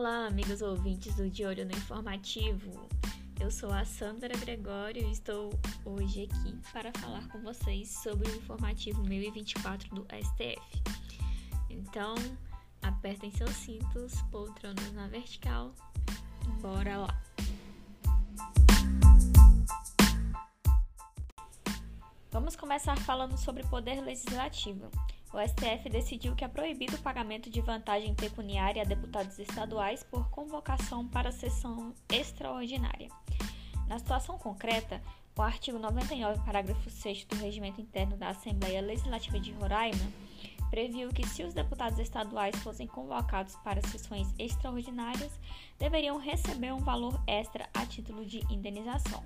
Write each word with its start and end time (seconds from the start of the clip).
Olá, 0.00 0.28
amigos 0.28 0.62
ouvintes 0.62 1.14
do 1.14 1.28
De 1.28 1.44
Olho 1.44 1.66
no 1.66 1.72
Informativo. 1.72 2.88
Eu 3.38 3.50
sou 3.50 3.70
a 3.70 3.84
Sandra 3.84 4.34
Gregório 4.34 5.06
e 5.06 5.12
estou 5.12 5.52
hoje 5.84 6.22
aqui 6.22 6.58
para 6.72 6.90
falar 6.98 7.28
com 7.28 7.38
vocês 7.42 7.90
sobre 8.02 8.26
o 8.30 8.34
informativo 8.34 9.02
1024 9.02 9.94
do 9.94 10.06
STF. 10.06 10.82
Então, 11.68 12.14
apertem 12.80 13.30
seus 13.30 13.50
cintos, 13.50 14.22
poltronas 14.32 14.90
na 14.94 15.06
vertical. 15.06 15.74
Bora 16.62 16.96
lá! 16.96 17.22
Vamos 22.30 22.56
começar 22.56 22.96
falando 23.00 23.36
sobre 23.36 23.64
poder 23.64 24.00
legislativo. 24.00 24.90
O 25.32 25.38
STF 25.38 25.88
decidiu 25.88 26.34
que 26.34 26.44
é 26.44 26.48
proibido 26.48 26.96
o 26.96 27.02
pagamento 27.02 27.48
de 27.48 27.60
vantagem 27.60 28.14
pecuniária 28.14 28.82
a 28.82 28.84
deputados 28.84 29.38
estaduais 29.38 30.02
por 30.02 30.28
convocação 30.30 31.06
para 31.06 31.30
sessão 31.30 31.94
extraordinária. 32.08 33.08
Na 33.86 33.98
situação 33.98 34.36
concreta, 34.38 35.00
o 35.38 35.42
artigo 35.42 35.78
99, 35.78 36.44
parágrafo 36.44 36.90
6 36.90 37.24
do 37.26 37.36
Regimento 37.36 37.80
Interno 37.80 38.16
da 38.16 38.30
Assembleia 38.30 38.80
Legislativa 38.80 39.38
de 39.38 39.52
Roraima 39.52 40.12
previu 40.70 41.08
que, 41.10 41.26
se 41.26 41.42
os 41.42 41.54
deputados 41.54 41.98
estaduais 41.98 42.56
fossem 42.56 42.86
convocados 42.86 43.56
para 43.64 43.80
sessões 43.82 44.32
extraordinárias, 44.38 45.32
deveriam 45.78 46.18
receber 46.18 46.72
um 46.72 46.78
valor 46.78 47.20
extra 47.26 47.68
a 47.74 47.84
título 47.86 48.24
de 48.24 48.40
indenização. 48.52 49.24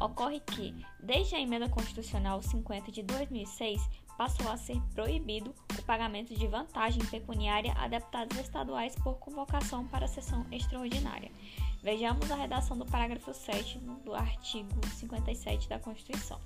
Ocorre 0.00 0.40
que, 0.40 0.74
desde 1.00 1.36
a 1.36 1.40
emenda 1.40 1.68
constitucional 1.68 2.42
50 2.42 2.90
de 2.90 3.02
2006, 3.04 3.80
passou 4.16 4.50
a 4.50 4.56
ser 4.56 4.80
proibido 4.94 5.54
o 5.78 5.82
pagamento 5.82 6.34
de 6.34 6.46
vantagem 6.46 7.04
pecuniária 7.06 7.72
a 7.76 7.88
deputados 7.88 8.38
estaduais 8.38 8.94
por 8.96 9.14
convocação 9.14 9.86
para 9.86 10.06
sessão 10.06 10.46
extraordinária. 10.50 11.30
Vejamos 11.82 12.30
a 12.30 12.36
redação 12.36 12.78
do 12.78 12.86
parágrafo 12.86 13.34
7 13.34 13.78
do 14.04 14.14
artigo 14.14 14.68
57 14.86 15.68
da 15.68 15.78
Constituição. 15.78 16.40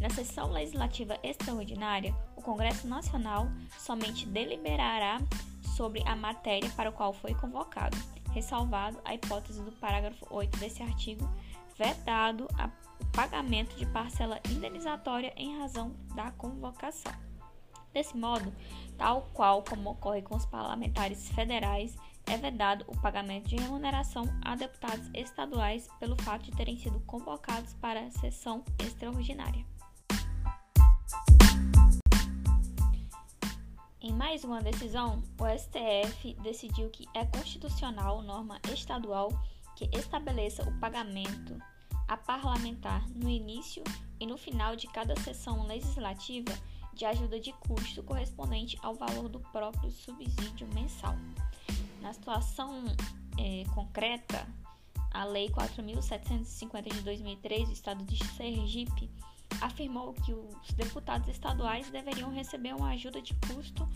Na 0.00 0.08
sessão 0.10 0.52
legislativa 0.52 1.18
extraordinária, 1.22 2.14
o 2.36 2.42
Congresso 2.42 2.86
Nacional 2.86 3.48
somente 3.78 4.26
deliberará 4.26 5.20
sobre 5.76 6.02
a 6.06 6.14
matéria 6.14 6.70
para 6.70 6.88
a 6.90 6.92
qual 6.92 7.12
foi 7.12 7.34
convocado, 7.34 7.96
ressalvado 8.32 8.98
a 9.04 9.14
hipótese 9.14 9.60
do 9.60 9.72
parágrafo 9.72 10.26
8 10.30 10.56
desse 10.58 10.82
artigo, 10.82 11.28
vedado 11.78 12.48
a 12.58 12.68
pagamento 13.12 13.76
de 13.76 13.86
parcela 13.86 14.40
indenizatória 14.50 15.32
em 15.36 15.58
razão 15.58 15.94
da 16.14 16.30
convocação. 16.32 17.12
Desse 17.92 18.16
modo, 18.16 18.52
tal 18.98 19.28
qual 19.32 19.62
como 19.62 19.90
ocorre 19.90 20.22
com 20.22 20.36
os 20.36 20.44
parlamentares 20.44 21.28
federais, 21.30 21.96
é 22.26 22.36
vedado 22.36 22.84
o 22.86 23.00
pagamento 23.00 23.48
de 23.48 23.56
remuneração 23.56 24.24
a 24.42 24.54
deputados 24.54 25.08
estaduais 25.14 25.88
pelo 25.98 26.20
fato 26.22 26.44
de 26.44 26.50
terem 26.50 26.76
sido 26.76 27.00
convocados 27.00 27.72
para 27.74 28.10
sessão 28.10 28.62
extraordinária. 28.78 29.64
Em 34.00 34.12
mais 34.12 34.44
uma 34.44 34.60
decisão, 34.60 35.22
o 35.40 35.58
STF 35.58 36.34
decidiu 36.42 36.90
que 36.90 37.06
é 37.14 37.24
constitucional 37.24 38.22
norma 38.22 38.60
estadual 38.72 39.30
que 39.78 39.88
estabeleça 39.96 40.68
o 40.68 40.72
pagamento 40.80 41.56
a 42.08 42.16
parlamentar 42.16 43.08
no 43.10 43.30
início 43.30 43.84
e 44.18 44.26
no 44.26 44.36
final 44.36 44.74
de 44.74 44.88
cada 44.88 45.14
sessão 45.20 45.64
legislativa 45.68 46.52
de 46.92 47.04
ajuda 47.04 47.38
de 47.38 47.52
custo 47.52 48.02
correspondente 48.02 48.76
ao 48.82 48.96
valor 48.96 49.28
do 49.28 49.38
próprio 49.38 49.88
subsídio 49.92 50.66
mensal. 50.74 51.14
Na 52.02 52.12
situação 52.12 52.86
é, 53.38 53.62
concreta, 53.72 54.48
a 55.12 55.24
Lei 55.24 55.48
4.750 55.48 56.92
de 56.92 57.00
2003 57.02 57.68
do 57.68 57.72
Estado 57.72 58.04
de 58.04 58.18
Sergipe 58.34 59.08
afirmou 59.60 60.12
que 60.12 60.32
os 60.32 60.72
deputados 60.72 61.28
estaduais 61.28 61.88
deveriam 61.88 62.32
receber 62.32 62.74
uma 62.74 62.90
ajuda 62.90 63.22
de 63.22 63.32
custo 63.46 63.88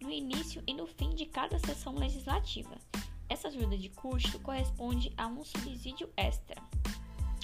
no 0.00 0.10
início 0.10 0.64
e 0.66 0.74
no 0.74 0.86
fim 0.88 1.10
de 1.10 1.26
cada 1.26 1.60
sessão 1.60 1.94
legislativa. 1.94 2.76
Essa 3.28 3.48
ajuda 3.48 3.76
de 3.76 3.88
custo 3.90 4.38
corresponde 4.40 5.12
a 5.16 5.26
um 5.26 5.44
subsídio 5.44 6.08
extra. 6.16 6.60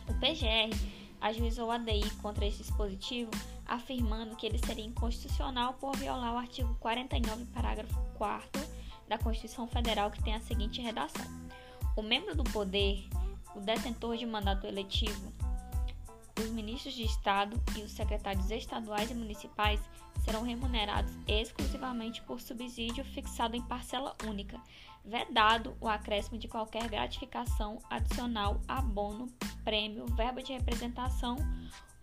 O 0.08 0.14
PGR 0.14 0.74
ajuizou 1.20 1.70
a 1.70 1.78
DI 1.78 2.10
contra 2.22 2.46
esse 2.46 2.58
dispositivo, 2.58 3.30
afirmando 3.66 4.36
que 4.36 4.46
ele 4.46 4.58
seria 4.58 4.84
inconstitucional 4.84 5.74
por 5.74 5.96
violar 5.96 6.34
o 6.34 6.38
artigo 6.38 6.74
49, 6.80 7.46
parágrafo 7.46 7.98
4 8.14 8.62
da 9.08 9.18
Constituição 9.18 9.66
Federal, 9.66 10.10
que 10.10 10.22
tem 10.22 10.34
a 10.34 10.40
seguinte 10.40 10.80
redação: 10.80 11.24
O 11.96 12.02
membro 12.02 12.34
do 12.34 12.44
poder, 12.44 13.06
o 13.54 13.60
detentor 13.60 14.16
de 14.16 14.26
mandato 14.26 14.66
eletivo, 14.66 15.32
os 16.38 16.50
ministros 16.50 16.94
de 16.94 17.04
Estado 17.04 17.60
e 17.76 17.82
os 17.82 17.92
secretários 17.92 18.50
estaduais 18.50 19.10
e 19.10 19.14
municipais 19.14 19.80
serão 20.24 20.42
remunerados 20.42 21.12
exclusivamente 21.26 22.22
por 22.22 22.40
subsídio 22.40 23.04
fixado 23.04 23.56
em 23.56 23.62
parcela 23.62 24.16
única, 24.26 24.60
vedado 25.04 25.76
o 25.80 25.88
acréscimo 25.88 26.38
de 26.38 26.48
qualquer 26.48 26.88
gratificação 26.88 27.78
adicional, 27.90 28.60
abono, 28.66 29.26
prêmio, 29.64 30.06
verba 30.14 30.42
de 30.42 30.52
representação 30.52 31.36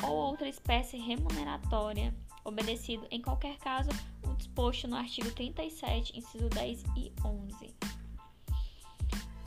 ou 0.04 0.14
outra 0.16 0.48
espécie 0.48 0.98
remuneratória, 0.98 2.14
obedecido 2.44 3.08
em 3.10 3.22
qualquer 3.22 3.58
caso 3.58 3.90
o 4.24 4.34
disposto 4.36 4.88
no 4.88 4.96
artigo 4.96 5.32
37, 5.32 6.18
inciso 6.18 6.50
10 6.50 6.84
e 6.96 7.14
11. 7.24 7.76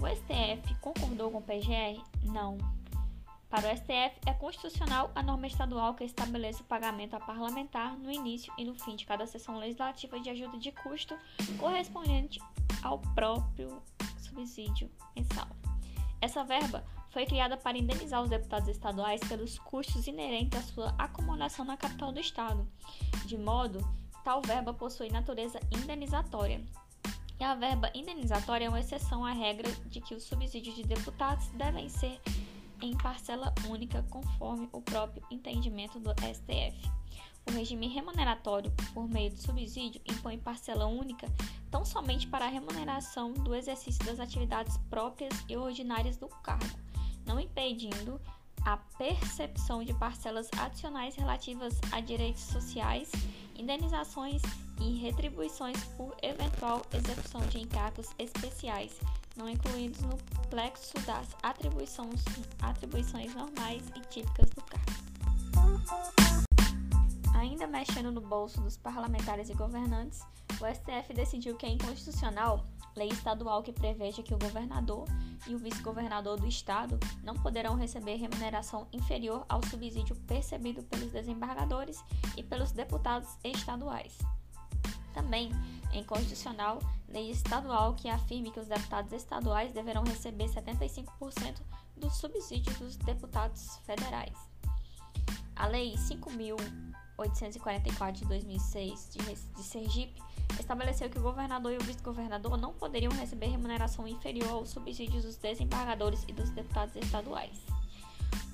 O 0.01 0.07
STF 0.07 0.75
concordou 0.81 1.31
com 1.31 1.39
o 1.39 1.43
PGR? 1.43 2.03
Não. 2.25 2.59
Para 3.55 3.73
o 3.73 3.77
STF, 3.77 4.19
é 4.27 4.33
constitucional 4.33 5.13
a 5.15 5.23
norma 5.23 5.47
estadual 5.47 5.95
que 5.95 6.03
estabeleça 6.03 6.61
o 6.61 6.67
pagamento 6.67 7.15
a 7.15 7.21
parlamentar 7.21 7.97
no 7.97 8.11
início 8.11 8.53
e 8.59 8.65
no 8.65 8.75
fim 8.75 8.97
de 8.97 9.07
cada 9.07 9.29
sessão 9.29 9.59
legislativa 9.59 10.19
de 10.19 10.29
ajuda 10.29 10.59
de 10.59 10.73
custo 10.73 11.17
correspondente 11.57 12.41
ao 12.83 12.99
próprio 13.15 13.81
subsídio 14.19 14.91
mensal. 15.15 15.47
Essa 16.21 16.43
verba 16.43 16.85
foi 17.11 17.27
criada 17.27 17.57
para 17.57 17.79
indenizar 17.79 18.25
os 18.25 18.29
deputados 18.29 18.69
estaduais 18.69 19.21
pelos 19.21 19.57
custos 19.61 20.09
inerentes 20.09 20.59
à 20.59 20.63
sua 20.63 20.95
acomodação 20.99 21.65
na 21.65 21.77
capital 21.77 22.11
do 22.11 22.19
estado, 22.19 22.69
de 23.25 23.39
modo 23.39 23.79
tal 24.25 24.43
verba 24.43 24.75
possui 24.75 25.11
natureza 25.11 25.61
indenizatória. 25.71 26.61
E 27.39 27.45
a 27.45 27.55
verba 27.55 27.89
indenizatória 27.95 28.65
é 28.65 28.69
uma 28.69 28.81
exceção 28.81 29.25
à 29.25 29.31
regra 29.31 29.71
de 29.87 30.01
que 30.01 30.13
os 30.13 30.25
subsídios 30.25 30.75
de 30.75 30.83
deputados 30.83 31.47
devem 31.51 31.89
ser 31.89 32.21
em 32.81 32.97
parcela 32.97 33.55
única, 33.69 34.03
conforme 34.11 34.69
o 34.73 34.81
próprio 34.81 35.23
entendimento 35.31 35.99
do 35.99 36.11
STF. 36.11 36.91
O 37.47 37.53
regime 37.53 37.89
remuneratório 37.89 38.73
por 38.93 39.07
meio 39.09 39.31
de 39.31 39.43
subsídio 39.43 40.01
impõe 40.07 40.39
parcela 40.39 40.87
única 40.87 41.27
tão 41.71 41.85
somente 41.85 42.27
para 42.27 42.47
a 42.47 42.49
remuneração 42.49 43.33
do 43.33 43.55
exercício 43.55 44.05
das 44.05 44.19
atividades 44.19 44.79
próprias 44.89 45.33
e 45.49 45.57
ordinárias 45.57 46.17
do 46.17 46.29
cargo, 46.29 46.79
não 47.27 47.39
impedindo 47.39 48.21
a 48.65 48.79
percepção 48.97 49.85
de 49.85 49.93
parcelas 49.95 50.49
adicionais 50.57 51.15
relativas 51.17 51.79
a 51.93 52.01
direitos 52.01 52.43
sociais, 52.43 53.11
indenizações 53.57 54.41
e 54.81 54.95
retribuições 54.99 55.83
por 55.97 56.17
eventual 56.23 56.83
execução 56.93 57.41
de 57.49 57.59
encargos 57.61 58.09
especiais, 58.19 58.99
não 59.37 59.49
incluídos 59.49 60.01
no 60.03 60.17
plexo 60.49 60.95
das 61.07 61.29
atribuições, 61.43 62.23
atribuições 62.61 63.35
normais 63.35 63.83
e 63.97 64.01
típicas 64.09 64.51
do 64.51 64.63
cargo. 64.63 64.95
Ainda 67.35 67.67
mexendo 67.67 68.13
no 68.13 68.21
bolso 68.21 68.61
dos 68.61 68.77
parlamentares 68.77 69.51
e 69.51 69.55
governantes, 69.55 70.21
o 70.61 70.67
STF 70.67 71.13
decidiu 71.13 71.57
que 71.57 71.67
é 71.67 71.71
inconstitucional 71.71 72.65
lei 72.97 73.09
estadual 73.09 73.63
que 73.63 73.73
preveja 73.73 74.23
que 74.23 74.35
o 74.35 74.39
governador 74.39 75.07
e 75.47 75.55
o 75.55 75.59
vice-governador 75.59 76.39
do 76.39 76.47
estado 76.47 76.99
não 77.23 77.35
poderão 77.35 77.75
receber 77.75 78.17
remuneração 78.17 78.87
inferior 78.93 79.45
ao 79.49 79.65
subsídio 79.67 80.17
percebido 80.27 80.83
pelos 80.85 81.11
desembargadores 81.11 82.03
e 82.37 82.43
pelos 82.43 82.73
deputados 82.73 83.29
estaduais. 83.43 84.17
Também 85.13 85.51
é 85.93 85.99
inconstitucional 85.99 86.79
lei 87.15 87.31
estadual 87.31 87.95
que 87.95 88.09
afirme 88.09 88.51
que 88.51 88.59
os 88.59 88.67
deputados 88.67 89.13
estaduais 89.13 89.73
deverão 89.73 90.03
receber 90.03 90.47
75% 90.47 91.61
do 91.97 92.11
subsídio 92.11 92.75
dos 92.75 92.97
deputados 92.97 93.79
federais. 93.87 94.37
A 95.55 95.69
Lei 95.69 95.95
5.844 95.95 98.13
de 98.13 98.25
2006 98.25 99.11
de 99.57 99.63
Sergipe 99.63 100.21
estabeleceu 100.59 101.09
que 101.09 101.19
o 101.19 101.23
governador 101.23 101.73
e 101.73 101.77
o 101.77 101.85
vice-governador 101.85 102.57
não 102.57 102.75
poderiam 102.75 103.13
receber 103.13 103.47
remuneração 103.47 104.09
inferior 104.09 104.51
aos 104.51 104.71
subsídios 104.71 105.23
dos 105.23 105.37
desembargadores 105.37 106.25
e 106.27 106.33
dos 106.33 106.51
deputados 106.51 106.97
estaduais. 106.97 107.65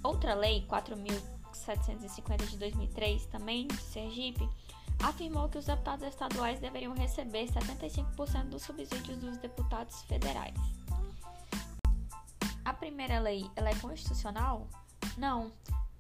Outra 0.05 0.35
lei, 0.35 0.67
4.750 0.69 2.47
de 2.47 2.59
2003, 2.59 3.25
também 3.27 3.67
de 3.67 3.79
Sergipe, 3.79 4.47
afirmou 4.99 5.49
que 5.49 5.59
os 5.59 5.67
deputados 5.67 6.07
estaduais 6.07 6.61
deveriam 6.61 6.95
receber 6.95 7.47
75% 7.47 8.49
dos 8.49 8.63
subsídios 8.63 9.19
dos 9.19 9.37
deputados 9.39 10.03
federais. 10.03 10.55
A 12.65 12.73
primeira 12.73 13.19
lei 13.19 13.51
ela 13.57 13.71
é 13.71 13.75
constitucional? 13.77 14.69
Não. 15.17 15.51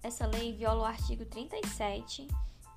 Essa 0.03 0.27
lei 0.27 0.55
viola 0.55 0.83
o 0.83 0.85
artigo 0.85 1.25
37, 1.27 2.27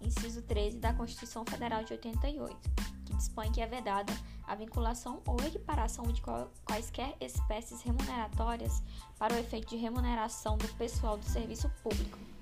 inciso 0.02 0.42
13 0.42 0.78
da 0.78 0.94
Constituição 0.94 1.46
Federal 1.46 1.84
de 1.84 1.94
88, 1.94 2.58
que 3.06 3.16
dispõe 3.16 3.52
que 3.52 3.62
é 3.62 3.68
vedada 3.68 4.14
a 4.46 4.56
vinculação 4.56 5.22
ou 5.26 5.38
equiparação 5.46 6.06
de 6.06 6.22
quaisquer 6.66 7.16
espécies 7.22 7.82
remuneratórias 7.82 8.82
para 9.18 9.34
o 9.34 9.38
efeito 9.38 9.70
de 9.70 9.78
remuneração 9.78 10.58
do 10.58 10.68
pessoal 10.76 11.18
do 11.18 11.26
serviço 11.26 11.70
público. 11.82 12.33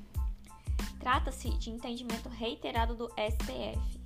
Trata-se 1.02 1.50
de 1.58 1.70
entendimento 1.70 2.30
reiterado 2.30 2.96
do 2.96 3.10
STF. 3.10 4.00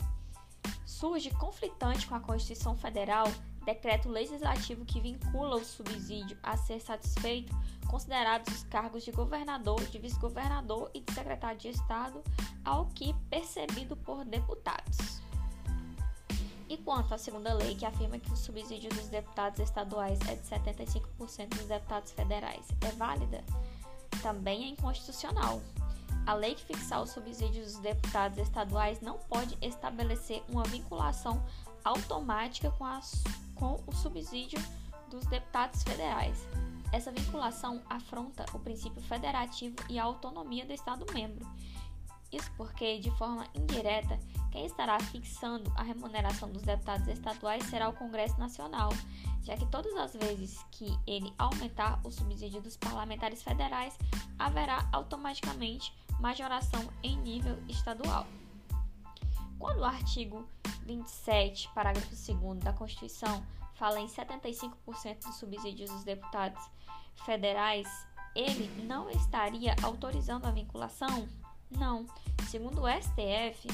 Surge 0.85 1.29
conflitante 1.29 2.07
com 2.07 2.15
a 2.15 2.19
Constituição 2.21 2.75
Federal 2.75 3.27
decreto 3.65 4.07
legislativo 4.07 4.85
que 4.85 5.01
vincula 5.01 5.57
o 5.57 5.65
subsídio 5.65 6.37
a 6.41 6.55
ser 6.55 6.79
satisfeito, 6.79 7.53
considerados 7.87 8.53
os 8.53 8.63
cargos 8.63 9.03
de 9.03 9.11
governador, 9.11 9.83
de 9.87 9.97
vice-governador 9.97 10.89
e 10.93 11.01
de 11.01 11.13
secretário 11.13 11.59
de 11.59 11.69
Estado, 11.69 12.23
ao 12.63 12.85
que 12.87 13.13
percebido 13.29 13.97
por 13.97 14.23
deputados. 14.23 15.19
E 16.69 16.77
quanto 16.77 17.13
à 17.13 17.17
segunda 17.17 17.53
lei, 17.53 17.75
que 17.75 17.85
afirma 17.85 18.17
que 18.17 18.31
o 18.31 18.37
subsídio 18.37 18.89
dos 18.89 19.07
deputados 19.07 19.59
estaduais 19.59 20.19
é 20.27 20.35
de 20.35 20.47
75% 20.47 21.49
dos 21.49 21.67
deputados 21.67 22.11
federais, 22.11 22.67
é 22.81 22.91
válida? 22.91 23.43
Também 24.21 24.63
é 24.63 24.67
inconstitucional. 24.69 25.61
A 26.25 26.33
lei 26.33 26.55
que 26.55 26.65
fixar 26.65 27.01
o 27.01 27.07
subsídio 27.07 27.63
dos 27.63 27.77
deputados 27.77 28.39
estaduais 28.39 28.99
não 28.99 29.19
pode 29.19 29.57
estabelecer 29.61 30.43
uma 30.49 30.63
vinculação 30.63 31.45
automática 31.83 32.71
com, 32.71 32.85
com 33.53 33.83
o 33.85 33.93
subsídio 33.93 34.59
dos 35.09 35.25
deputados 35.27 35.83
federais. 35.83 36.47
Essa 36.91 37.11
vinculação 37.11 37.81
afronta 37.87 38.45
o 38.53 38.59
princípio 38.59 39.01
federativo 39.03 39.75
e 39.87 39.99
a 39.99 40.03
autonomia 40.03 40.65
do 40.65 40.73
Estado 40.73 41.05
membro. 41.13 41.45
Isso 42.31 42.51
porque, 42.57 42.99
de 42.99 43.11
forma 43.11 43.45
indireta, 43.53 44.19
quem 44.51 44.65
estará 44.65 44.99
fixando 44.99 45.71
a 45.75 45.83
remuneração 45.83 46.51
dos 46.51 46.63
deputados 46.63 47.07
estaduais 47.07 47.63
será 47.65 47.87
o 47.87 47.93
Congresso 47.93 48.39
Nacional, 48.39 48.89
já 49.43 49.55
que 49.55 49.65
todas 49.67 49.93
as 49.95 50.13
vezes 50.13 50.65
que 50.71 50.87
ele 51.05 51.31
aumentar 51.37 51.99
o 52.03 52.11
subsídio 52.11 52.61
dos 52.61 52.75
parlamentares 52.75 53.43
federais, 53.43 53.97
haverá 54.39 54.89
automaticamente 54.91 55.93
majoração 56.19 56.87
em 57.03 57.17
nível 57.17 57.57
estadual. 57.67 58.25
Quando 59.59 59.79
o 59.79 59.85
artigo 59.85 60.47
27, 60.85 61.69
parágrafo 61.73 62.09
2 62.09 62.59
da 62.59 62.73
Constituição, 62.73 63.43
fala 63.73 63.99
em 63.99 64.07
75% 64.07 65.25
dos 65.25 65.35
subsídios 65.35 65.89
dos 65.89 66.03
deputados 66.03 66.63
federais, 67.25 67.87
ele 68.35 68.67
não 68.83 69.09
estaria 69.09 69.75
autorizando 69.81 70.45
a 70.45 70.51
vinculação? 70.51 71.27
Não. 71.71 72.05
Segundo 72.47 72.81
o 72.81 72.87
STF, 72.87 73.67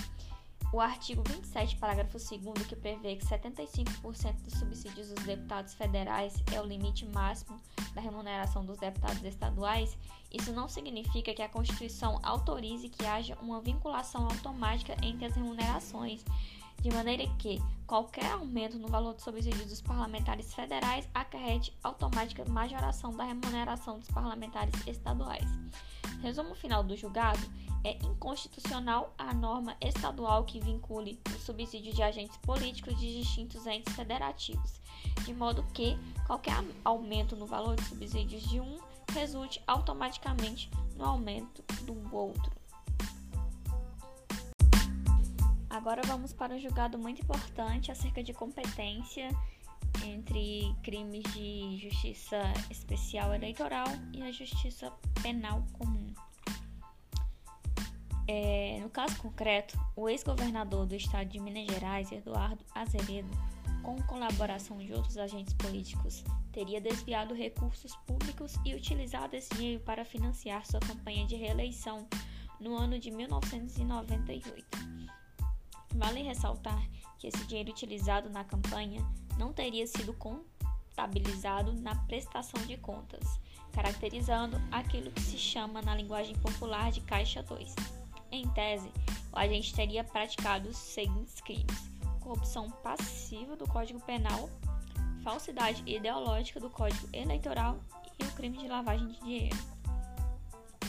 o 0.74 0.80
artigo 0.80 1.22
27, 1.28 1.76
parágrafo 1.76 2.18
2, 2.18 2.66
que 2.66 2.76
prevê 2.76 3.18
que 3.18 3.26
75% 3.26 4.42
dos 4.42 4.54
subsídios 4.54 5.10
dos 5.10 5.24
deputados 5.26 5.74
federais 5.74 6.42
é 6.54 6.62
o 6.62 6.66
limite 6.66 7.06
máximo 7.08 7.60
da 7.94 8.00
remuneração 8.00 8.64
dos 8.64 8.78
deputados 8.78 9.22
estaduais, 9.24 9.98
isso 10.32 10.54
não 10.54 10.70
significa 10.70 11.34
que 11.34 11.42
a 11.42 11.50
Constituição 11.50 12.20
autorize 12.24 12.88
que 12.88 13.06
haja 13.06 13.38
uma 13.42 13.60
vinculação 13.60 14.24
automática 14.24 14.96
entre 15.04 15.26
as 15.26 15.36
remunerações, 15.36 16.24
de 16.82 16.90
maneira 16.90 17.28
que 17.38 17.62
qualquer 17.86 18.32
aumento 18.32 18.80
no 18.80 18.88
valor 18.88 19.14
do 19.14 19.22
subsídio 19.22 19.66
dos 19.66 19.82
parlamentares 19.82 20.54
federais 20.54 21.08
acarrete 21.14 21.78
automática 21.84 22.46
majoração 22.46 23.14
da 23.14 23.26
remuneração 23.26 24.00
dos 24.00 24.08
parlamentares 24.08 24.74
estaduais. 24.88 25.46
Resumo 26.22 26.56
final 26.56 26.82
do 26.82 26.96
julgado 26.96 27.42
é 27.84 27.98
inconstitucional 28.06 29.14
a 29.18 29.34
norma 29.34 29.76
estadual 29.82 30.44
que 30.44 30.60
vincule 30.60 31.20
o 31.28 31.40
subsídio 31.40 31.94
de 31.94 32.04
agentes 32.04 32.38
políticos 32.38 33.00
de 33.00 33.20
distintos 33.20 33.66
entes 33.66 33.94
federativos, 33.96 34.80
de 35.26 35.34
modo 35.34 35.66
que 35.74 35.98
qualquer 36.28 36.64
aumento 36.84 37.36
no 37.36 37.46
valor 37.46 37.76
de 37.76 37.84
subsídios 37.86 38.44
de 38.50 38.60
um 38.60 38.80
resulte 39.12 39.62
automaticamente 39.68 40.70
no 40.96 41.06
aumento 41.06 41.64
do 41.84 42.16
outro. 42.16 42.52
Agora 45.70 46.02
vamos 46.06 46.34
para 46.34 46.54
um 46.54 46.60
julgado 46.60 46.98
muito 46.98 47.22
importante 47.22 47.92
acerca 47.92 48.22
de 48.22 48.34
competência 48.34 49.30
entre 50.06 50.76
crimes 50.84 51.24
de 51.34 51.78
justiça 51.78 52.42
especial 52.70 53.34
eleitoral 53.34 53.88
e 54.14 54.22
a 54.22 54.32
justiça 54.32 54.92
penal 55.22 55.64
comum. 55.74 56.14
É, 58.28 58.80
no 58.82 58.90
caso 58.90 59.18
concreto, 59.18 59.78
o 59.96 60.08
ex-governador 60.08 60.86
do 60.86 60.96
estado 60.96 61.28
de 61.28 61.40
Minas 61.40 61.66
Gerais, 61.66 62.12
Eduardo 62.12 62.64
Azevedo, 62.74 63.30
com 63.82 63.96
colaboração 64.04 64.78
de 64.78 64.94
outros 64.94 65.18
agentes 65.18 65.54
políticos, 65.54 66.24
teria 66.52 66.80
desviado 66.80 67.34
recursos 67.34 67.96
públicos 68.08 68.56
e 68.66 68.76
utilizado 68.76 69.36
esse 69.36 69.54
dinheiro 69.56 69.84
para 69.84 70.06
financiar 70.06 70.66
sua 70.66 70.80
campanha 70.80 71.26
de 71.26 71.36
reeleição 71.36 72.08
no 72.60 72.76
ano 72.76 73.00
de 73.00 73.10
1998. 73.10 74.66
Vale 75.96 76.22
ressaltar 76.22 76.88
que 77.18 77.28
esse 77.28 77.46
dinheiro 77.46 77.72
utilizado 77.72 78.30
na 78.30 78.44
campanha 78.44 79.06
não 79.38 79.52
teria 79.52 79.86
sido 79.88 80.14
contabilizado 80.14 81.74
na 81.74 81.96
prestação 81.96 82.62
de 82.66 82.78
contas, 82.78 83.40
caracterizando 83.72 84.62
aquilo 84.72 85.12
que 85.12 85.22
se 85.22 85.38
chama 85.38 85.82
na 85.82 85.96
linguagem 85.96 86.36
popular 86.38 86.92
de 86.92 87.02
Caixa 87.02 87.42
2. 87.42 88.01
Em 88.32 88.48
tese, 88.50 88.90
o 89.34 89.38
agente 89.38 89.74
teria 89.74 90.04
praticado 90.04 90.70
os 90.70 90.78
seguintes 90.78 91.42
crimes: 91.42 91.92
corrupção 92.20 92.70
passiva 92.70 93.56
do 93.56 93.68
Código 93.68 94.00
Penal, 94.00 94.50
falsidade 95.24 95.84
ideológica 95.86 96.60
do 96.60 96.70
Código 96.70 97.10
Eleitoral 97.12 97.78
e 98.18 98.24
o 98.24 98.32
crime 98.32 98.58
de 98.58 98.68
lavagem 98.68 99.08
de 99.08 99.20
dinheiro. 99.20 99.58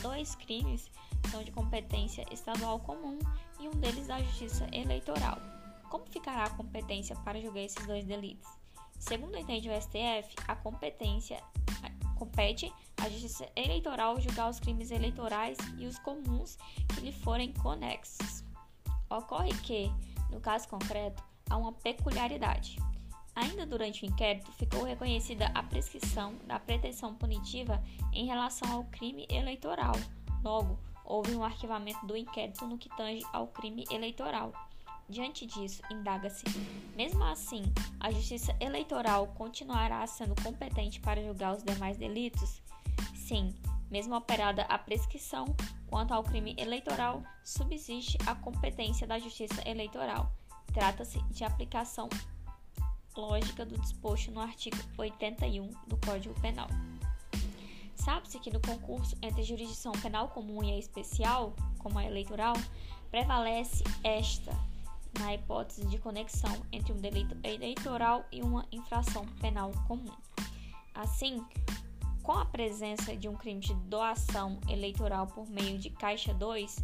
Dois 0.01 0.35
crimes 0.35 0.89
são 1.29 1.43
de 1.43 1.51
competência 1.51 2.25
estadual 2.31 2.79
comum 2.79 3.19
e 3.59 3.67
um 3.67 3.71
deles 3.71 4.07
da 4.07 4.21
Justiça 4.21 4.67
Eleitoral. 4.71 5.37
Como 5.89 6.05
ficará 6.07 6.45
a 6.45 6.49
competência 6.49 7.15
para 7.17 7.39
julgar 7.39 7.61
esses 7.61 7.85
dois 7.85 8.05
delitos? 8.05 8.49
Segundo 8.99 9.37
entende 9.37 9.69
o 9.69 9.81
STF, 9.81 10.35
a 10.47 10.55
competência 10.55 11.41
compete 12.23 12.71
à 12.95 13.09
Justiça 13.09 13.49
Eleitoral 13.53 14.19
julgar 14.21 14.49
os 14.49 14.59
crimes 14.59 14.91
eleitorais 14.91 15.57
e 15.77 15.85
os 15.85 15.99
comuns 15.99 16.57
que 16.95 17.01
lhe 17.01 17.11
forem 17.11 17.51
conexos. 17.53 18.45
Ocorre 19.09 19.53
que, 19.61 19.91
no 20.31 20.39
caso 20.39 20.69
concreto, 20.69 21.21
há 21.49 21.57
uma 21.57 21.73
peculiaridade. 21.73 22.77
Ainda 23.35 23.65
durante 23.65 24.03
o 24.03 24.05
inquérito, 24.05 24.51
ficou 24.53 24.83
reconhecida 24.83 25.47
a 25.53 25.61
prescrição 25.63 26.35
da 26.47 26.59
pretensão 26.59 27.13
punitiva 27.13 27.83
em 28.13 28.25
relação 28.25 28.71
ao 28.71 28.85
crime 28.85 29.27
eleitoral. 29.29 29.95
Logo, 30.43 30.79
houve 31.03 31.35
um 31.35 31.43
arquivamento 31.43 32.05
do 32.05 32.15
inquérito 32.15 32.65
no 32.65 32.77
que 32.77 32.89
tange 32.95 33.25
ao 33.33 33.47
crime 33.47 33.83
eleitoral. 33.91 34.53
Diante 35.09 35.45
disso, 35.45 35.81
indaga-se: 35.91 36.45
mesmo 36.95 37.23
assim, 37.23 37.63
a 37.99 38.11
Justiça 38.11 38.55
Eleitoral 38.59 39.27
continuará 39.27 40.05
sendo 40.07 40.41
competente 40.41 40.99
para 40.99 41.23
julgar 41.23 41.55
os 41.55 41.63
demais 41.63 41.97
delitos? 41.97 42.61
Sim, 43.15 43.53
mesmo 43.91 44.15
operada 44.15 44.63
a 44.63 44.77
prescrição, 44.77 45.45
quanto 45.87 46.13
ao 46.13 46.23
crime 46.23 46.55
eleitoral, 46.57 47.23
subsiste 47.43 48.17
a 48.25 48.33
competência 48.35 49.05
da 49.05 49.19
Justiça 49.19 49.61
Eleitoral. 49.67 50.31
Trata-se 50.73 51.21
de 51.25 51.43
aplicação 51.43 52.09
lógica 53.15 53.65
do 53.65 53.77
disposto 53.77 54.31
no 54.31 54.39
artigo 54.39 54.77
81 54.97 55.69
do 55.87 55.97
Código 55.97 56.33
Penal. 56.41 56.67
Sabe-se 57.95 58.39
que 58.39 58.51
no 58.51 58.59
concurso 58.59 59.15
entre 59.21 59.43
jurisdição 59.43 59.91
penal 59.93 60.29
comum 60.29 60.63
e 60.63 60.71
a 60.71 60.77
especial, 60.77 61.55
como 61.77 61.99
a 61.99 62.05
eleitoral, 62.05 62.55
prevalece 63.11 63.83
esta 64.03 64.51
na 65.19 65.33
hipótese 65.33 65.85
de 65.85 65.97
conexão 65.97 66.65
entre 66.71 66.93
um 66.93 66.97
delito 66.97 67.37
eleitoral 67.43 68.25
e 68.31 68.41
uma 68.41 68.65
infração 68.71 69.25
penal 69.39 69.71
comum. 69.87 70.11
Assim, 70.93 71.43
com 72.21 72.31
a 72.31 72.45
presença 72.45 73.15
de 73.15 73.27
um 73.27 73.35
crime 73.35 73.59
de 73.59 73.73
doação 73.73 74.59
eleitoral 74.69 75.27
por 75.27 75.49
meio 75.49 75.77
de 75.77 75.89
Caixa 75.89 76.33
2, 76.33 76.83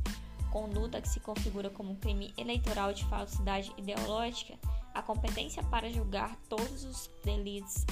conduta 0.52 1.02
que 1.02 1.10
se 1.10 1.20
configura 1.20 1.70
como 1.70 1.96
crime 1.96 2.34
eleitoral 2.38 2.94
de 2.94 3.06
falsidade 3.06 3.74
ideológica, 3.78 4.58
a 4.94 5.02
competência 5.02 5.64
para 5.64 5.90
julgar 5.90 6.36
todos 6.50 6.84
os 6.84 7.10
delitos 7.24 7.86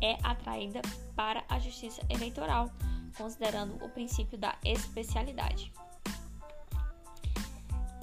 é 0.00 0.16
atraída 0.22 0.80
para 1.16 1.44
a 1.48 1.58
Justiça 1.58 2.02
Eleitoral, 2.08 2.70
considerando 3.16 3.82
o 3.84 3.88
princípio 3.88 4.38
da 4.38 4.56
especialidade. 4.64 5.72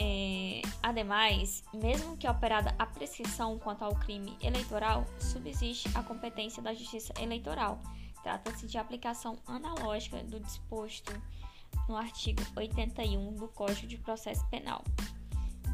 É, 0.03 0.63
ademais, 0.81 1.63
mesmo 1.71 2.17
que 2.17 2.27
operada 2.27 2.73
a 2.79 2.87
prescrição 2.87 3.59
quanto 3.59 3.85
ao 3.85 3.93
crime 3.93 4.35
eleitoral, 4.41 5.05
subsiste 5.19 5.87
a 5.93 6.01
competência 6.01 6.59
da 6.59 6.73
Justiça 6.73 7.13
Eleitoral. 7.21 7.79
Trata-se 8.23 8.65
de 8.65 8.79
aplicação 8.79 9.37
analógica 9.45 10.23
do 10.23 10.39
disposto 10.39 11.13
no 11.87 11.95
artigo 11.95 12.41
81 12.55 13.35
do 13.35 13.47
Código 13.49 13.85
de 13.85 13.97
Processo 13.97 14.43
Penal, 14.47 14.83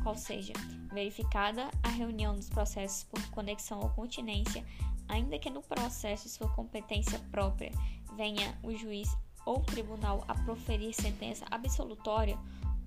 ou 0.05 0.17
seja, 0.17 0.51
verificada 0.91 1.72
a 1.81 1.88
reunião 1.88 2.36
dos 2.36 2.50
processos 2.50 3.05
por 3.05 3.25
conexão 3.29 3.79
ou 3.79 3.89
continência, 3.91 4.65
ainda 5.07 5.39
que 5.39 5.50
no 5.50 5.62
processo 5.62 6.27
sua 6.27 6.50
competência 6.50 7.17
própria 7.31 7.72
venha 8.17 8.60
o 8.62 8.75
juiz 8.75 9.10
ou 9.46 9.62
tribunal 9.62 10.25
a 10.27 10.36
proferir 10.36 10.93
sentença 10.93 11.46
absolutória 11.50 12.38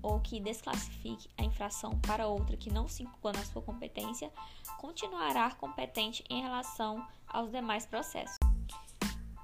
ou 0.01 0.19
que 0.19 0.39
desclassifique 0.39 1.29
a 1.37 1.43
infração 1.43 1.99
para 1.99 2.27
outra 2.27 2.57
que 2.57 2.71
não 2.71 2.87
se 2.87 3.03
inclua 3.03 3.33
na 3.33 3.43
sua 3.45 3.61
competência, 3.61 4.31
continuará 4.77 5.51
competente 5.51 6.23
em 6.29 6.41
relação 6.41 7.05
aos 7.27 7.51
demais 7.51 7.85
processos. 7.85 8.37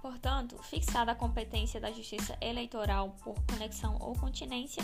Portanto, 0.01 0.57
fixada 0.63 1.11
a 1.11 1.15
competência 1.15 1.81
da 1.81 1.91
Justiça 1.91 2.37
Eleitoral 2.39 3.15
por 3.23 3.35
conexão 3.49 3.97
ou 3.99 4.13
continência, 4.13 4.83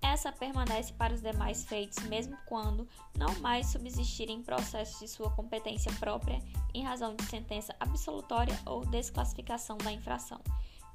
essa 0.00 0.30
permanece 0.30 0.92
para 0.92 1.14
os 1.14 1.22
demais 1.22 1.64
feitos, 1.64 1.98
mesmo 2.04 2.36
quando 2.46 2.86
não 3.16 3.34
mais 3.40 3.66
subsistirem 3.68 4.42
processos 4.42 5.00
de 5.00 5.08
sua 5.08 5.30
competência 5.30 5.90
própria 5.94 6.42
em 6.74 6.84
razão 6.84 7.14
de 7.16 7.24
sentença 7.24 7.74
absolutória 7.80 8.58
ou 8.66 8.84
desclassificação 8.84 9.78
da 9.78 9.90
infração. 9.90 10.40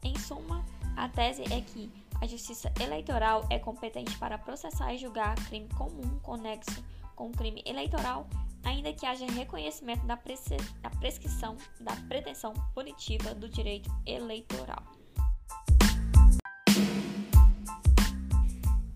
Em 0.03 0.17
suma, 0.17 0.63
a 0.95 1.09
tese 1.09 1.43
é 1.51 1.61
que 1.61 1.91
a 2.21 2.27
Justiça 2.27 2.71
Eleitoral 2.79 3.45
é 3.49 3.57
competente 3.57 4.17
para 4.17 4.37
processar 4.37 4.93
e 4.93 4.97
julgar 4.97 5.35
crime 5.47 5.69
comum 5.69 6.19
conexo 6.19 6.83
com 7.15 7.31
crime 7.31 7.63
eleitoral, 7.65 8.27
ainda 8.63 8.93
que 8.93 9.05
haja 9.05 9.25
reconhecimento 9.25 10.05
da, 10.05 10.15
da 10.15 10.89
prescrição 10.89 11.57
da 11.79 11.95
pretensão 12.07 12.53
punitiva 12.73 13.33
do 13.33 13.49
direito 13.49 13.89
eleitoral. 14.05 14.83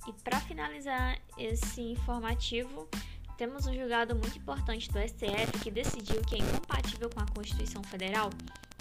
E 0.07 0.13
para 0.23 0.39
finalizar 0.41 1.19
esse 1.37 1.81
informativo, 1.81 2.87
temos 3.37 3.65
um 3.65 3.73
julgado 3.73 4.15
muito 4.15 4.37
importante 4.37 4.89
do 4.91 4.99
STF 4.99 5.59
que 5.61 5.71
decidiu 5.71 6.21
que 6.21 6.35
é 6.35 6.37
incompatível 6.39 7.09
com 7.09 7.21
a 7.21 7.25
Constituição 7.27 7.83
Federal 7.83 8.29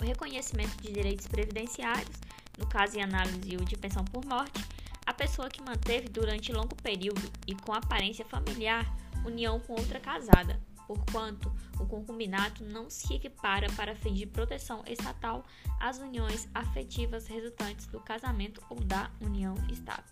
o 0.00 0.04
reconhecimento 0.04 0.76
de 0.82 0.92
direitos 0.92 1.26
previdenciários, 1.26 2.16
no 2.59 2.66
caso 2.66 2.99
em 2.99 3.02
análise 3.02 3.56
o 3.56 3.64
de 3.64 3.76
pensão 3.76 4.04
por 4.04 4.25
morte, 4.25 4.64
a 5.04 5.12
pessoa 5.12 5.49
que 5.49 5.62
manteve 5.62 6.09
durante 6.09 6.52
longo 6.52 6.76
período 6.76 7.30
e 7.47 7.54
com 7.54 7.73
aparência 7.73 8.25
familiar 8.25 8.87
união 9.25 9.59
com 9.61 9.73
outra 9.75 10.00
casada, 10.00 10.61
porquanto 10.87 11.52
o 11.78 11.87
concubinato 11.87 12.64
não 12.64 12.90
se 12.90 13.14
equipara 13.14 13.71
para 13.73 13.94
fins 13.94 14.18
de 14.18 14.26
proteção 14.26 14.82
estatal 14.87 15.44
às 15.80 15.99
uniões 15.99 16.49
afetivas 16.54 17.26
resultantes 17.26 17.87
do 17.87 18.00
casamento 18.00 18.62
ou 18.68 18.78
da 18.80 19.11
união 19.21 19.54
estável. 19.71 20.04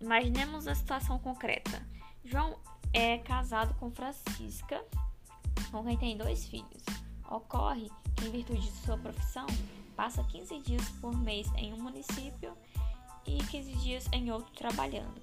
Imaginemos 0.00 0.66
a 0.66 0.74
situação 0.74 1.18
concreta. 1.18 1.82
João 2.24 2.58
é 2.92 3.18
casado 3.18 3.74
com 3.74 3.90
Francisca, 3.90 4.82
com 5.70 5.84
quem 5.84 5.96
tem 5.96 6.16
dois 6.16 6.46
filhos. 6.46 6.82
Ocorre 7.28 7.90
que, 8.14 8.26
em 8.26 8.30
virtude 8.30 8.60
de 8.60 8.76
sua 8.84 8.98
profissão, 8.98 9.46
passa 9.96 10.22
15 10.22 10.60
dias 10.60 10.88
por 11.00 11.16
mês 11.16 11.50
em 11.56 11.72
um 11.72 11.82
município 11.82 12.52
e 13.26 13.38
15 13.38 13.72
dias 13.76 14.08
em 14.12 14.30
outro 14.30 14.52
trabalhando. 14.52 15.20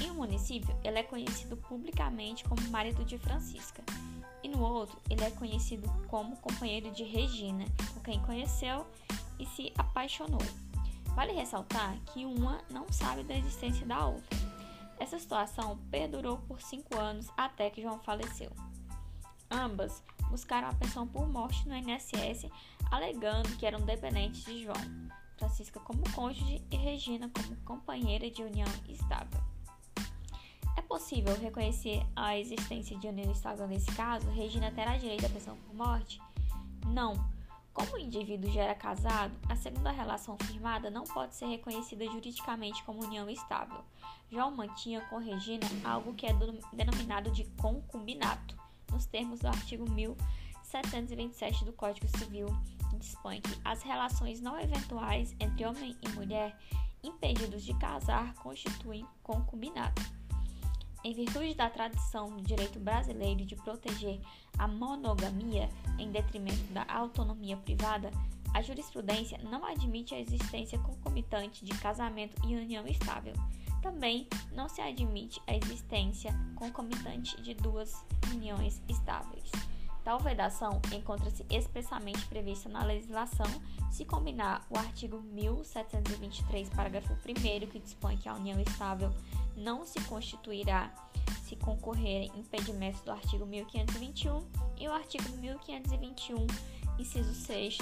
Em 0.00 0.10
um 0.10 0.14
município, 0.14 0.74
ele 0.82 0.98
é 0.98 1.02
conhecido 1.02 1.56
publicamente 1.56 2.42
como 2.44 2.60
marido 2.70 3.04
de 3.04 3.18
Francisca, 3.18 3.82
e 4.42 4.48
no 4.48 4.60
outro, 4.60 4.98
ele 5.08 5.22
é 5.22 5.30
conhecido 5.30 5.88
como 6.08 6.36
companheiro 6.38 6.90
de 6.90 7.04
Regina, 7.04 7.64
com 7.94 8.00
quem 8.00 8.20
conheceu 8.22 8.84
e 9.38 9.46
se 9.46 9.72
apaixonou. 9.78 10.42
Vale 11.14 11.32
ressaltar 11.32 11.96
que 12.06 12.24
uma 12.24 12.60
não 12.68 12.90
sabe 12.90 13.22
da 13.22 13.36
existência 13.36 13.86
da 13.86 14.04
outra. 14.04 14.36
Essa 14.98 15.18
situação 15.18 15.78
perdurou 15.90 16.38
por 16.48 16.60
cinco 16.60 16.98
anos 16.98 17.28
até 17.36 17.70
que 17.70 17.82
João 17.82 18.00
faleceu. 18.00 18.50
Ambas 19.50 20.02
buscaram 20.32 20.68
a 20.68 20.72
pensão 20.72 21.06
por 21.06 21.28
morte 21.28 21.68
no 21.68 21.76
INSS, 21.76 22.50
alegando 22.90 23.54
que 23.58 23.66
eram 23.66 23.80
dependentes 23.82 24.42
de 24.46 24.62
João, 24.62 25.10
Francisca 25.36 25.78
como 25.78 26.02
cônjuge 26.14 26.62
e 26.70 26.76
Regina 26.76 27.30
como 27.34 27.54
companheira 27.56 28.30
de 28.30 28.42
união 28.42 28.66
estável. 28.88 29.38
É 30.74 30.80
possível 30.80 31.38
reconhecer 31.38 32.02
a 32.16 32.38
existência 32.38 32.98
de 32.98 33.06
união 33.08 33.30
estável 33.30 33.68
nesse 33.68 33.92
caso? 33.92 34.26
Regina 34.30 34.72
terá 34.72 34.96
direito 34.96 35.26
à 35.26 35.28
pensão 35.28 35.54
por 35.54 35.74
morte? 35.74 36.18
Não, 36.86 37.12
como 37.74 37.94
o 37.94 37.98
indivíduo 37.98 38.50
já 38.50 38.62
era 38.62 38.74
casado, 38.74 39.34
a 39.50 39.54
segunda 39.54 39.90
relação 39.90 40.38
firmada 40.38 40.90
não 40.90 41.04
pode 41.04 41.34
ser 41.34 41.44
reconhecida 41.44 42.06
juridicamente 42.06 42.82
como 42.84 43.04
união 43.04 43.28
estável. 43.28 43.84
João 44.30 44.50
mantinha 44.50 45.02
com 45.10 45.18
Regina 45.18 45.66
algo 45.84 46.14
que 46.14 46.24
é 46.24 46.32
denominado 46.72 47.30
de 47.30 47.44
concubinato, 47.60 48.56
nos 48.90 49.06
termos 49.06 49.40
do 49.40 49.48
artigo 49.48 49.88
1727 49.90 51.64
do 51.64 51.72
Código 51.72 52.06
Civil, 52.18 52.46
que 52.90 52.96
dispõe 52.96 53.40
que 53.40 53.58
as 53.64 53.82
relações 53.82 54.40
não 54.40 54.58
eventuais 54.58 55.34
entre 55.38 55.64
homem 55.64 55.96
e 56.02 56.08
mulher 56.10 56.56
impedidos 57.02 57.64
de 57.64 57.74
casar 57.74 58.34
constituem 58.34 59.06
concubinato. 59.22 60.02
Em 61.04 61.12
virtude 61.12 61.54
da 61.54 61.68
tradição 61.68 62.30
do 62.30 62.42
direito 62.42 62.78
brasileiro 62.78 63.44
de 63.44 63.56
proteger 63.56 64.20
a 64.56 64.68
monogamia 64.68 65.68
em 65.98 66.12
detrimento 66.12 66.72
da 66.72 66.84
autonomia 66.88 67.56
privada, 67.56 68.10
a 68.54 68.62
jurisprudência 68.62 69.38
não 69.38 69.64
admite 69.64 70.14
a 70.14 70.20
existência 70.20 70.78
concomitante 70.78 71.64
de 71.64 71.76
casamento 71.78 72.40
e 72.46 72.54
união 72.54 72.86
estável. 72.86 73.34
Também 73.82 74.28
não 74.52 74.68
se 74.68 74.80
admite 74.80 75.42
a 75.46 75.56
existência 75.56 76.32
concomitante 76.54 77.40
de 77.42 77.52
duas 77.52 78.04
uniões 78.32 78.80
estáveis. 78.88 79.50
Tal 80.04 80.18
vedação 80.18 80.80
encontra-se 80.92 81.44
expressamente 81.50 82.24
prevista 82.26 82.68
na 82.68 82.84
legislação 82.84 83.46
se 83.90 84.04
combinar 84.04 84.66
o 84.70 84.78
artigo 84.78 85.20
1723, 85.20 86.68
parágrafo 86.70 87.12
1, 87.12 87.66
que 87.68 87.78
dispõe 87.78 88.16
que 88.16 88.28
a 88.28 88.34
união 88.34 88.60
estável 88.60 89.12
não 89.56 89.84
se 89.84 90.00
constituirá 90.02 90.92
se 91.44 91.56
concorrerem 91.56 92.32
impedimentos 92.34 93.02
do 93.02 93.12
artigo 93.12 93.44
1521 93.44 94.44
e 94.78 94.88
o 94.88 94.92
artigo 94.92 95.28
1521, 95.36 96.46
inciso 96.98 97.34
6 97.34 97.78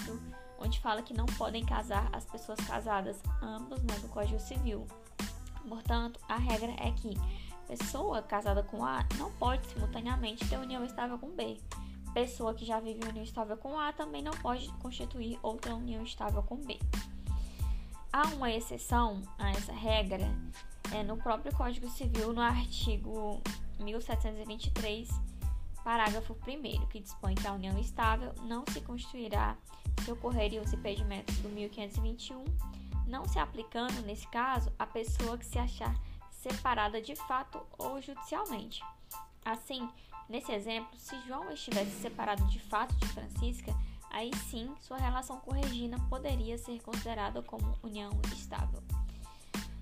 onde 0.61 0.79
fala 0.81 1.03
que 1.03 1.15
não 1.15 1.27
podem 1.27 1.65
casar 1.65 2.09
as 2.13 2.25
pessoas 2.27 2.61
casadas, 2.61 3.19
ambos 3.41 3.83
né, 3.83 3.99
do 4.01 4.09
Código 4.09 4.39
Civil. 4.39 4.87
Portanto, 5.69 6.21
a 6.29 6.37
regra 6.37 6.73
é 6.79 6.91
que 6.93 7.17
pessoa 7.67 8.21
casada 8.23 8.63
com 8.63 8.85
A 8.85 9.07
não 9.17 9.31
pode 9.33 9.65
simultaneamente 9.67 10.49
ter 10.49 10.59
união 10.59 10.85
estável 10.85 11.19
com 11.19 11.31
B 11.31 11.57
pessoa 12.13 12.55
que 12.55 12.65
já 12.65 12.81
vive 12.81 13.07
união 13.09 13.23
estável 13.23 13.57
com 13.57 13.79
A 13.79 13.93
também 13.93 14.23
não 14.23 14.33
pode 14.33 14.69
constituir 14.75 15.39
outra 15.43 15.75
união 15.75 16.03
estável 16.03 16.43
com 16.43 16.57
B. 16.57 16.79
Há 18.13 18.27
uma 18.35 18.51
exceção 18.51 19.23
a 19.39 19.51
essa 19.51 19.73
regra 19.73 20.29
é, 20.93 21.03
no 21.03 21.17
próprio 21.17 21.55
Código 21.57 21.89
Civil, 21.89 22.33
no 22.33 22.41
artigo 22.41 23.41
1723, 23.79 25.09
parágrafo 25.85 26.37
1, 26.47 26.87
que 26.89 27.01
dispõe 27.01 27.35
que 27.35 27.47
a 27.47 27.53
união 27.53 27.79
estável 27.79 28.35
não 28.43 28.65
se 28.73 28.81
constituirá 28.81 29.57
se 30.05 30.11
ocorrerem 30.11 30.59
os 30.59 30.73
impedimentos 30.73 31.37
do 31.39 31.49
1521, 31.51 32.45
não 33.11 33.27
se 33.27 33.39
aplicando, 33.39 34.01
nesse 34.03 34.27
caso, 34.29 34.73
a 34.79 34.87
pessoa 34.87 35.37
que 35.37 35.45
se 35.45 35.59
achar 35.59 35.95
separada 36.31 37.03
de 37.03 37.15
fato 37.15 37.61
ou 37.77 38.01
judicialmente. 38.01 38.81
Assim, 39.45 39.87
Nesse 40.31 40.53
exemplo, 40.53 40.97
se 40.97 41.21
João 41.27 41.51
estivesse 41.51 41.91
separado 42.01 42.47
de 42.47 42.61
fato 42.61 42.95
de 42.95 43.09
Francisca, 43.09 43.75
aí 44.09 44.31
sim 44.49 44.73
sua 44.81 44.97
relação 44.97 45.41
com 45.41 45.53
Regina 45.53 45.99
poderia 46.09 46.57
ser 46.57 46.81
considerada 46.83 47.43
como 47.43 47.77
união 47.83 48.13
estável. 48.33 48.81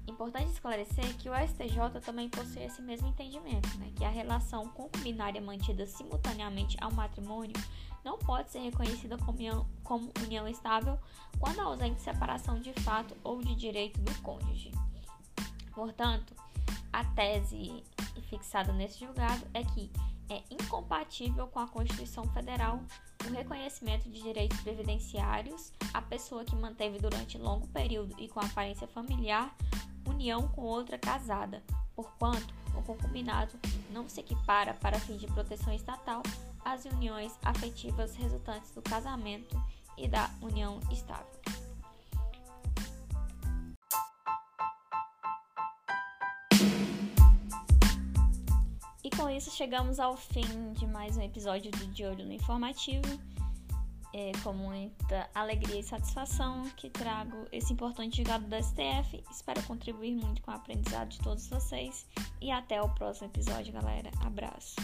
Importante 0.08 0.50
esclarecer 0.50 1.16
que 1.18 1.28
o 1.28 1.34
STJ 1.34 2.00
também 2.02 2.30
possui 2.30 2.64
esse 2.64 2.80
mesmo 2.80 3.08
entendimento, 3.08 3.68
né, 3.78 3.92
que 3.94 4.04
a 4.04 4.08
relação 4.08 4.66
concubinária 4.68 5.40
mantida 5.40 5.86
simultaneamente 5.86 6.78
ao 6.80 6.90
matrimônio 6.90 7.54
não 8.02 8.18
pode 8.18 8.50
ser 8.50 8.60
reconhecida 8.60 9.18
como 9.18 9.32
união, 9.36 9.66
como 9.84 10.10
união 10.24 10.48
estável 10.48 10.98
quando 11.38 11.60
ausente 11.60 12.00
separação 12.00 12.58
de 12.58 12.72
fato 12.80 13.14
ou 13.22 13.42
de 13.42 13.54
direito 13.54 14.00
do 14.00 14.14
cônjuge. 14.22 14.72
Portanto, 15.72 16.34
a 16.90 17.04
tese 17.04 17.84
fixada 18.30 18.72
nesse 18.72 19.00
julgado 19.00 19.46
é 19.52 19.62
que 19.62 19.90
é 20.30 20.42
incompatível 20.50 21.46
com 21.48 21.58
a 21.58 21.68
Constituição 21.68 22.24
Federal 22.32 22.82
o 23.26 23.30
reconhecimento 23.30 24.08
de 24.08 24.22
direitos 24.22 24.60
previdenciários 24.60 25.72
à 25.92 26.00
pessoa 26.00 26.44
que 26.44 26.56
manteve 26.56 26.98
durante 26.98 27.36
longo 27.36 27.66
período 27.68 28.14
e 28.18 28.28
com 28.28 28.40
aparência 28.40 28.86
familiar 28.86 29.54
união 30.08 30.48
com 30.48 30.62
outra 30.62 30.98
casada, 30.98 31.62
porquanto 31.94 32.54
o 32.74 32.82
concubinato 32.82 33.58
não 33.90 34.08
se 34.08 34.20
equipara 34.20 34.74
para 34.74 34.98
fins 34.98 35.20
de 35.20 35.26
proteção 35.26 35.72
estatal 35.72 36.22
às 36.64 36.84
uniões 36.84 37.32
afetivas 37.42 38.14
resultantes 38.14 38.70
do 38.72 38.82
casamento 38.82 39.60
e 39.96 40.06
da 40.06 40.30
união 40.40 40.80
estável. 40.90 41.26
E 49.02 49.10
com 49.10 49.30
isso 49.30 49.50
chegamos 49.50 49.98
ao 49.98 50.16
fim 50.16 50.72
de 50.74 50.86
mais 50.86 51.16
um 51.16 51.22
episódio 51.22 51.70
do 51.70 51.86
De 51.86 52.04
Olho 52.04 52.26
no 52.26 52.32
Informativo. 52.32 53.08
É, 54.14 54.32
com 54.42 54.52
muita 54.52 55.28
alegria 55.34 55.80
e 55.80 55.82
satisfação 55.82 56.62
que 56.76 56.88
trago 56.88 57.46
esse 57.52 57.72
importante 57.72 58.22
legado 58.22 58.46
do 58.46 58.56
STF. 58.56 59.22
Espero 59.30 59.62
contribuir 59.64 60.14
muito 60.14 60.40
com 60.42 60.50
o 60.50 60.54
aprendizado 60.54 61.08
de 61.08 61.18
todos 61.18 61.46
vocês. 61.48 62.06
E 62.40 62.50
até 62.50 62.80
o 62.80 62.88
próximo 62.88 63.26
episódio, 63.26 63.72
galera. 63.72 64.10
Abraço. 64.24 64.76